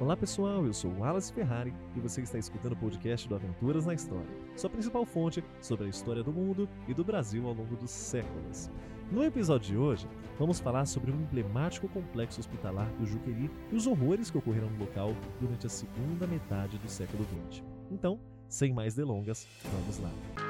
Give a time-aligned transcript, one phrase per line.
[0.00, 3.84] Olá pessoal, eu sou o Wallace Ferrari e você está escutando o podcast do Aventuras
[3.84, 7.74] na História, sua principal fonte sobre a história do mundo e do Brasil ao longo
[7.74, 8.70] dos séculos.
[9.10, 10.06] No episódio de hoje,
[10.38, 14.78] vamos falar sobre um emblemático complexo hospitalar do Juqueri e os horrores que ocorreram no
[14.78, 17.64] local durante a segunda metade do século XX.
[17.90, 20.47] Então, sem mais delongas, vamos lá.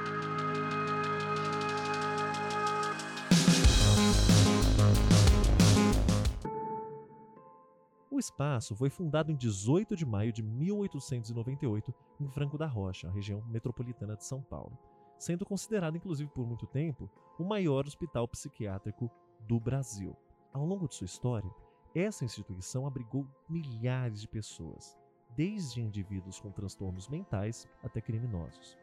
[8.19, 13.41] O espaço foi fundado em 18 de maio de 1898 em Franco da Rocha, região
[13.47, 14.77] metropolitana de São Paulo,
[15.17, 19.09] sendo considerado inclusive por muito tempo o maior hospital psiquiátrico
[19.47, 20.17] do Brasil.
[20.51, 21.49] Ao longo de sua história,
[21.95, 24.97] essa instituição abrigou milhares de pessoas,
[25.33, 28.77] desde indivíduos com transtornos mentais até criminosos.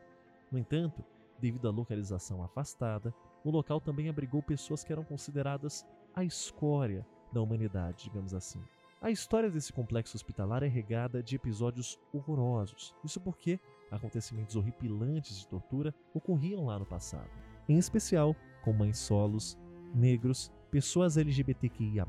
[0.50, 1.04] No entanto,
[1.38, 7.42] devido à localização afastada, o local também abrigou pessoas que eram consideradas a escória da
[7.42, 8.64] humanidade, digamos assim.
[9.00, 12.94] A história desse complexo hospitalar é regada de episódios horrorosos.
[13.04, 17.28] Isso porque acontecimentos horripilantes de tortura ocorriam lá no passado.
[17.68, 19.58] Em especial com mães solos,
[19.94, 22.06] negros, pessoas LGBTQIA,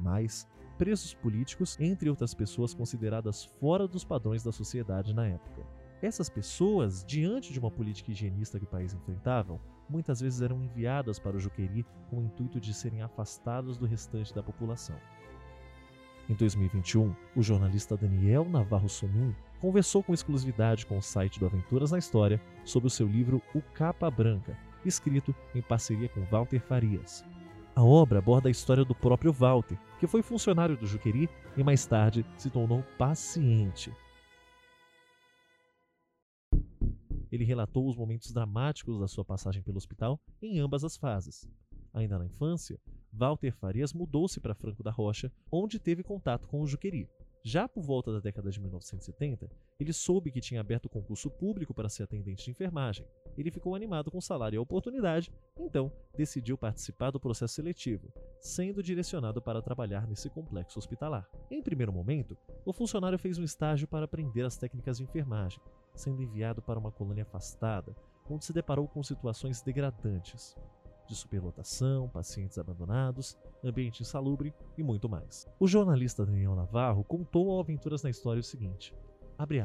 [0.77, 5.67] presos políticos, entre outras pessoas consideradas fora dos padrões da sociedade na época.
[6.01, 11.19] Essas pessoas, diante de uma política higienista que o país enfrentava, muitas vezes eram enviadas
[11.19, 14.97] para o Juqueri com o intuito de serem afastados do restante da população.
[16.29, 21.91] Em 2021, o jornalista Daniel Navarro Sonin conversou com exclusividade com o site do Aventuras
[21.91, 27.23] na História sobre o seu livro O Capa Branca, escrito em parceria com Walter Farias.
[27.73, 31.85] A obra aborda a história do próprio Walter, que foi funcionário do Juqueri e mais
[31.85, 33.93] tarde se tornou paciente.
[37.31, 41.47] Ele relatou os momentos dramáticos da sua passagem pelo hospital em ambas as fases.
[41.93, 42.79] Ainda na infância,
[43.11, 47.09] Walter Farias mudou-se para Franco da Rocha, onde teve contato com o Juqueri.
[47.43, 49.49] Já por volta da década de 1970,
[49.79, 53.07] ele soube que tinha aberto concurso público para ser atendente de enfermagem.
[53.37, 58.11] Ele ficou animado com o salário e a oportunidade, então decidiu participar do processo seletivo,
[58.37, 61.25] sendo direcionado para trabalhar nesse complexo hospitalar.
[61.49, 65.61] Em primeiro momento, o funcionário fez um estágio para aprender as técnicas de enfermagem,
[65.95, 67.95] sendo enviado para uma colônia afastada,
[68.29, 70.53] onde se deparou com situações degradantes
[71.07, 75.47] de superlotação, pacientes abandonados, ambiente insalubre e muito mais.
[75.59, 78.93] O jornalista Daniel Navarro contou ao Aventuras na História o seguinte: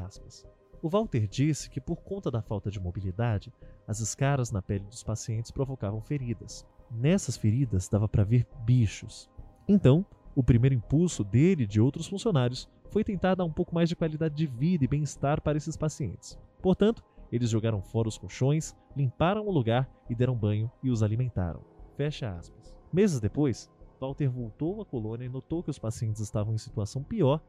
[0.03, 0.45] aspas.
[0.81, 3.53] O Walter disse que por conta da falta de mobilidade,
[3.87, 6.65] as escaras na pele dos pacientes provocavam feridas.
[6.91, 9.29] Nessas feridas dava para ver bichos.
[9.67, 10.05] Então,
[10.35, 13.95] o primeiro impulso dele e de outros funcionários foi tentar dar um pouco mais de
[13.95, 16.37] qualidade de vida e bem-estar para esses pacientes.
[16.61, 17.03] Portanto,
[17.35, 21.61] eles jogaram fora os colchões, limparam o lugar e deram banho e os alimentaram.
[21.95, 22.75] Fecha aspas.
[22.91, 27.41] Meses depois, Walter voltou à colônia e notou que os pacientes estavam em situação pior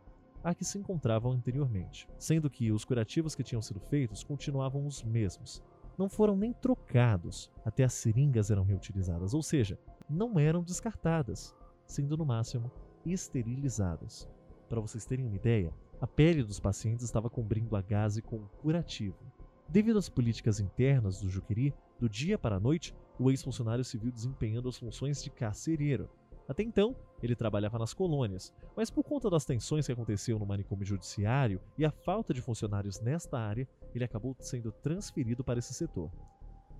[0.42, 5.02] a que se encontravam anteriormente, sendo que os curativos que tinham sido feitos continuavam os
[5.02, 5.62] mesmos.
[5.98, 9.78] Não foram nem trocados, até as seringas eram reutilizadas, ou seja,
[10.08, 11.54] não eram descartadas,
[11.86, 12.70] sendo no máximo
[13.04, 14.26] esterilizadas.
[14.66, 19.33] Para vocês terem uma ideia, a pele dos pacientes estava cobrindo a gaze com curativo.
[19.68, 24.12] Devido às políticas internas do Juqueri, do dia para a noite, o ex-funcionário se viu
[24.12, 26.08] desempenhando as funções de carcereiro.
[26.46, 30.84] Até então, ele trabalhava nas colônias, mas por conta das tensões que aconteciam no manicômio
[30.84, 36.10] judiciário e a falta de funcionários nesta área, ele acabou sendo transferido para esse setor.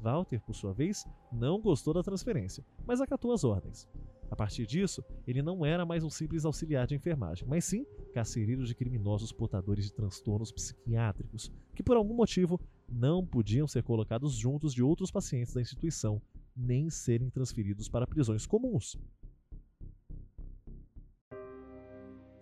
[0.03, 3.89] Walter, por sua vez, não gostou da transferência, mas acatou as ordens.
[4.31, 8.65] A partir disso, ele não era mais um simples auxiliar de enfermagem, mas sim carcereiro
[8.65, 14.72] de criminosos portadores de transtornos psiquiátricos, que por algum motivo não podiam ser colocados juntos
[14.72, 16.21] de outros pacientes da instituição,
[16.56, 18.97] nem serem transferidos para prisões comuns.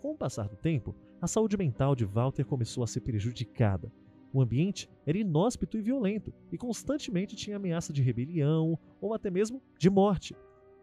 [0.01, 3.93] Com o passar do tempo, a saúde mental de Walter começou a ser prejudicada.
[4.33, 9.63] O ambiente era inóspito e violento, e constantemente tinha ameaça de rebelião ou até mesmo
[9.79, 10.35] de morte.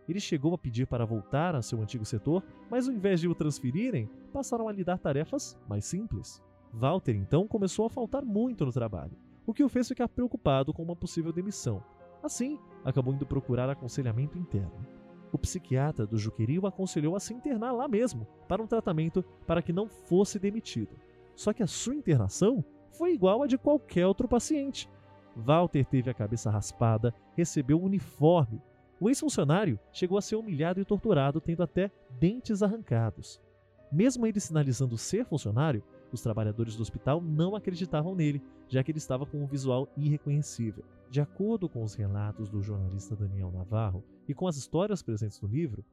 [0.08, 3.36] Ele chegou a pedir para voltar a seu antigo setor, mas ao invés de o
[3.36, 6.42] transferirem, passaram a lhe dar tarefas mais simples.
[6.74, 9.18] Walter então começou a faltar muito no trabalho,
[9.50, 11.84] o que o fez ficar preocupado com uma possível demissão.
[12.22, 14.86] Assim, acabou indo procurar aconselhamento interno.
[15.31, 19.62] O psiquiatra do Juqueri o aconselhou a se internar lá mesmo, para um tratamento para
[19.62, 20.96] que não fosse demitido.
[21.36, 24.90] Só que a sua internação foi igual a de qualquer outro paciente.
[25.36, 28.62] Walter teve a cabeça raspada, recebeu um uniforme
[29.02, 33.42] o ex-funcionário chegou a ser humilhado e torturado, tendo até dentes arrancados.
[33.90, 35.81] Mesmo ele sinalizando ser funcionário,
[36.15, 40.83] os trabalhadores do hospital não acreditavam nele, já que ele estava com um visual irreconhecível.
[41.09, 45.47] De acordo com os relatos do jornalista Daniel Navarro e com as histórias presentes no
[45.47, 45.83] livro,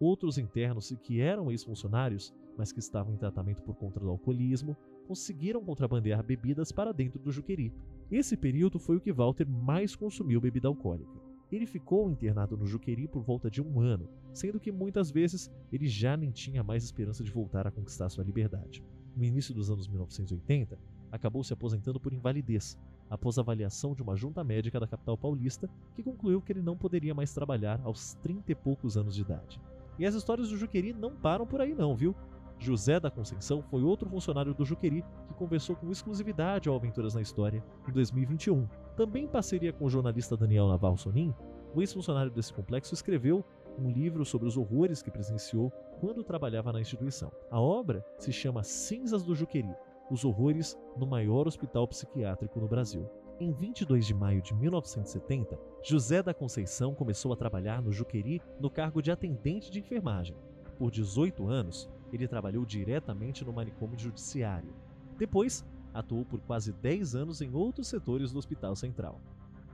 [0.00, 4.76] Outros internos que eram ex-funcionários, mas que estavam em tratamento por conta do alcoolismo,
[5.06, 7.72] conseguiram contrabandear bebidas para dentro do Juqueri.
[8.10, 11.23] Esse período foi o que Walter mais consumiu bebida alcoólica.
[11.50, 15.86] Ele ficou internado no Juqueri por volta de um ano, sendo que muitas vezes ele
[15.86, 18.82] já nem tinha mais esperança de voltar a conquistar sua liberdade.
[19.16, 20.78] No início dos anos 1980,
[21.12, 22.76] acabou se aposentando por invalidez,
[23.08, 27.14] após avaliação de uma junta médica da capital paulista, que concluiu que ele não poderia
[27.14, 29.60] mais trabalhar aos 30 e poucos anos de idade.
[29.98, 32.14] E as histórias do Juqueri não param por aí não, viu?
[32.58, 37.20] José da Conceição foi outro funcionário do Juqueri que conversou com exclusividade ao Aventuras na
[37.20, 38.66] História em 2021.
[38.96, 41.34] Também em parceria com o jornalista Daniel Navarro Sonin,
[41.74, 43.44] o ex-funcionário desse complexo escreveu
[43.78, 47.32] um livro sobre os horrores que presenciou quando trabalhava na instituição.
[47.50, 49.74] A obra se chama Cinzas do Juqueri,
[50.10, 53.08] os horrores no maior hospital psiquiátrico no Brasil.
[53.40, 58.70] Em 22 de maio de 1970, José da Conceição começou a trabalhar no Juqueri no
[58.70, 60.36] cargo de atendente de enfermagem.
[60.78, 64.74] Por 18 anos, ele trabalhou diretamente no manicômio judiciário.
[65.18, 69.20] Depois, atuou por quase 10 anos em outros setores do Hospital Central.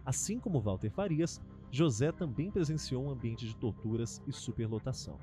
[0.05, 1.41] Assim como Walter Farias,
[1.71, 5.19] José também presenciou um ambiente de torturas e superlotação.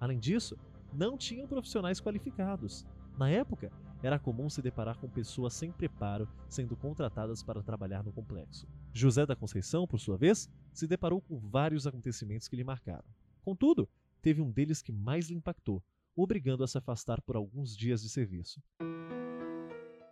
[0.00, 0.56] Além disso,
[0.92, 2.86] não tinham profissionais qualificados.
[3.18, 3.72] Na época,
[4.02, 8.66] era comum se deparar com pessoas sem preparo sendo contratadas para trabalhar no complexo.
[8.92, 13.04] José da Conceição, por sua vez, se deparou com vários acontecimentos que lhe marcaram.
[13.42, 13.88] Contudo,
[14.22, 15.82] teve um deles que mais lhe impactou,
[16.22, 18.60] obrigando a se afastar por alguns dias de serviço.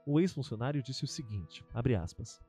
[0.06, 1.64] O ex-funcionário disse o seguinte,
[2.00, 2.40] aspas,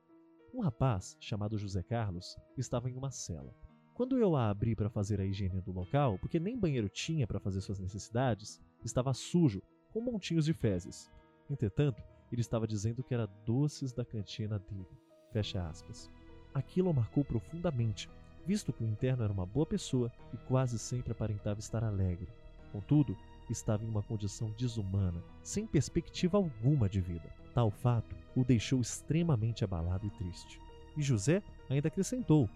[0.53, 3.55] um rapaz, chamado José Carlos, estava em uma cela.
[3.95, 7.39] Quando eu a abri para fazer a higiene do local, porque nem banheiro tinha para
[7.39, 11.09] fazer suas necessidades, estava sujo, com montinhos de fezes.
[11.49, 14.85] Entretanto, ele estava dizendo que era doces da cantina dele.
[15.31, 16.11] Fecha aspas.
[16.53, 18.07] Aquilo o marcou profundamente,
[18.45, 22.27] visto que o interno era uma boa pessoa e quase sempre aparentava estar alegre.
[22.71, 23.17] Contudo,
[23.53, 27.33] estava em uma condição desumana, sem perspectiva alguma de vida.
[27.53, 30.59] Tal fato o deixou extremamente abalado e triste.
[30.95, 32.49] E José ainda acrescentou,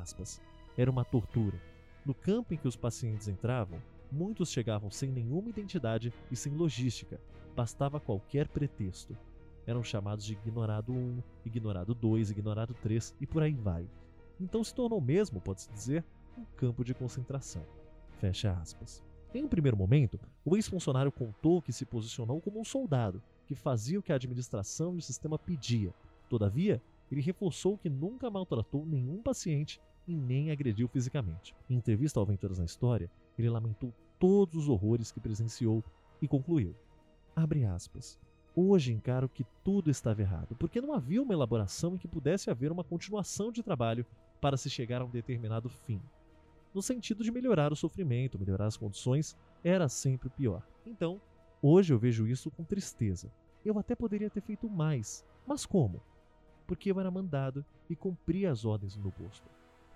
[0.00, 0.40] aspas,
[0.76, 1.60] era uma tortura.
[2.04, 3.80] No campo em que os pacientes entravam,
[4.10, 7.20] muitos chegavam sem nenhuma identidade e sem logística,
[7.54, 9.16] bastava qualquer pretexto.
[9.66, 13.88] Eram chamados de ignorado 1, ignorado 2, ignorado 3 e por aí vai.
[14.40, 16.04] Então se tornou mesmo, pode-se dizer,
[16.38, 17.64] um campo de concentração.
[18.18, 19.05] Fecha aspas.
[19.34, 23.98] Em um primeiro momento, o ex-funcionário contou que se posicionou como um soldado, que fazia
[23.98, 25.92] o que a administração e o sistema pedia.
[26.28, 26.80] Todavia,
[27.10, 31.54] ele reforçou que nunca maltratou nenhum paciente e nem agrediu fisicamente.
[31.68, 35.84] Em entrevista ao Aventuras na História, ele lamentou todos os horrores que presenciou
[36.22, 36.74] e concluiu:
[37.74, 38.18] aspas.
[38.54, 42.72] Hoje encaro que tudo estava errado, porque não havia uma elaboração em que pudesse haver
[42.72, 44.06] uma continuação de trabalho
[44.40, 46.00] para se chegar a um determinado fim
[46.76, 49.34] no sentido de melhorar o sofrimento, melhorar as condições,
[49.64, 50.62] era sempre pior.
[50.84, 51.18] Então,
[51.62, 53.32] hoje eu vejo isso com tristeza.
[53.64, 56.02] Eu até poderia ter feito mais, mas como?
[56.66, 59.48] Porque eu era mandado e cumpria as ordens do meu posto.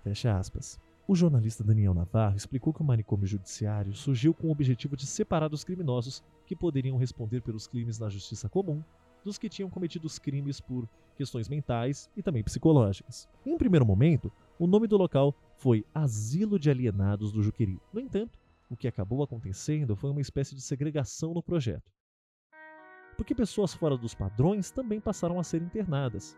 [0.03, 0.81] Fecha aspas.
[1.07, 5.53] O jornalista Daniel Navarro explicou que o manicômio judiciário surgiu com o objetivo de separar
[5.53, 8.83] os criminosos que poderiam responder pelos crimes na justiça comum
[9.23, 13.29] dos que tinham cometido os crimes por questões mentais e também psicológicas.
[13.45, 17.79] Em primeiro momento, o nome do local foi Asilo de Alienados do Juqueri.
[17.93, 21.91] No entanto, o que acabou acontecendo foi uma espécie de segregação no projeto.
[23.15, 26.35] Porque pessoas fora dos padrões também passaram a ser internadas.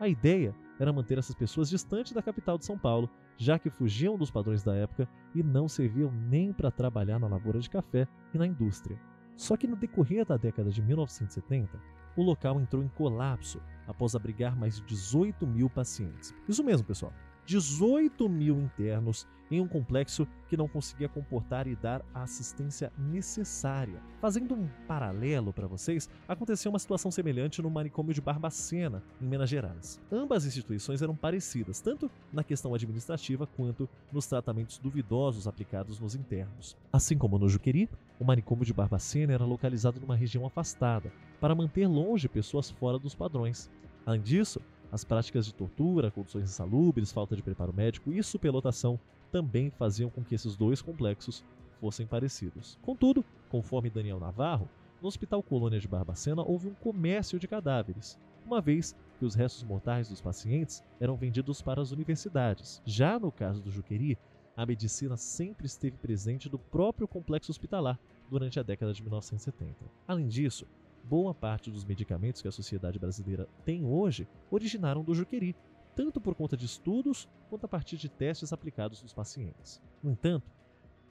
[0.00, 4.16] A ideia era manter essas pessoas distantes da capital de São Paulo, já que fugiam
[4.16, 8.38] dos padrões da época e não serviam nem para trabalhar na lavoura de café e
[8.38, 8.98] na indústria.
[9.36, 11.78] Só que no decorrer da década de 1970,
[12.16, 16.34] o local entrou em colapso após abrigar mais de 18 mil pacientes.
[16.48, 17.12] Isso mesmo, pessoal.
[17.46, 24.00] 18 mil internos em um complexo que não conseguia comportar e dar a assistência necessária.
[24.20, 29.50] Fazendo um paralelo para vocês, aconteceu uma situação semelhante no manicômio de Barbacena, em Minas
[29.50, 30.00] Gerais.
[30.10, 36.76] Ambas instituições eram parecidas, tanto na questão administrativa quanto nos tratamentos duvidosos aplicados nos internos.
[36.92, 41.86] Assim como no Juqueri, o manicômio de Barbacena era localizado numa região afastada, para manter
[41.86, 43.70] longe pessoas fora dos padrões.
[44.06, 44.60] Além disso,
[44.92, 49.00] as práticas de tortura, condições insalubres, falta de preparo médico e superlotação
[49.32, 51.42] também faziam com que esses dois complexos
[51.80, 52.78] fossem parecidos.
[52.82, 54.68] Contudo, conforme Daniel Navarro,
[55.00, 59.64] no Hospital Colônia de Barbacena houve um comércio de cadáveres, uma vez que os restos
[59.64, 62.82] mortais dos pacientes eram vendidos para as universidades.
[62.84, 64.18] Já no caso do Juqueri,
[64.54, 67.98] a medicina sempre esteve presente no próprio complexo hospitalar
[68.30, 69.74] durante a década de 1970.
[70.06, 70.66] Além disso,
[71.04, 75.54] boa parte dos medicamentos que a sociedade brasileira tem hoje originaram do Juqueri,
[75.94, 79.80] tanto por conta de estudos quanto a partir de testes aplicados nos pacientes.
[80.02, 80.50] No entanto,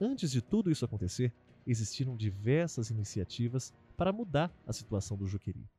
[0.04, 1.32] Antes de tudo isso acontecer,
[1.66, 5.70] existiram diversas iniciativas para mudar a situação do Juqueri.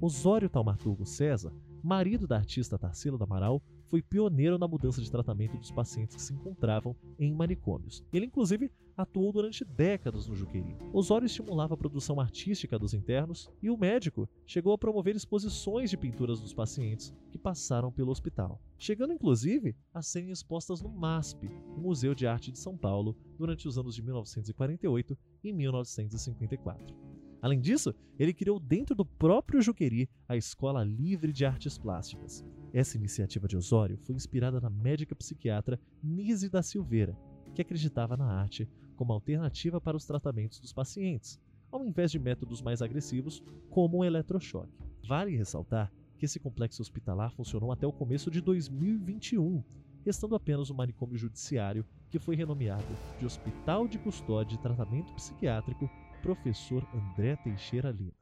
[0.00, 1.52] Osório Taumaturgo César,
[1.82, 6.22] marido da artista Tarsila do Amaral, foi pioneiro na mudança de tratamento dos pacientes que
[6.22, 8.02] se encontravam em manicômios.
[8.10, 10.76] Ele, inclusive, atuou durante décadas no Juqueri.
[10.92, 15.96] Osório estimulava a produção artística dos internos e o médico chegou a promover exposições de
[15.96, 21.80] pinturas dos pacientes que passaram pelo hospital, chegando inclusive a serem expostas no MASP, o
[21.80, 26.96] Museu de Arte de São Paulo, durante os anos de 1948 e 1954.
[27.42, 32.44] Além disso, ele criou dentro do próprio Juqueri a Escola Livre de Artes Plásticas.
[32.72, 37.16] Essa iniciativa de Osório foi inspirada na médica psiquiatra Nise da Silveira,
[37.54, 41.38] que acreditava na arte como alternativa para os tratamentos dos pacientes,
[41.70, 44.76] ao invés de métodos mais agressivos, como o eletrochoque.
[45.06, 49.62] Vale ressaltar que esse complexo hospitalar funcionou até o começo de 2021,
[50.04, 52.84] restando apenas o manicômio judiciário, que foi renomeado
[53.18, 55.90] de Hospital de Custódia e Tratamento Psiquiátrico
[56.22, 58.12] professor André Teixeira Lima.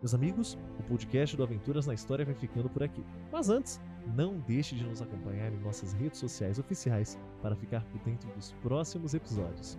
[0.00, 3.04] Meus amigos, o podcast do Aventuras na História vai ficando por aqui.
[3.30, 3.80] Mas antes,
[4.14, 8.52] não deixe de nos acompanhar em nossas redes sociais oficiais para ficar por dentro dos
[8.62, 9.78] próximos episódios.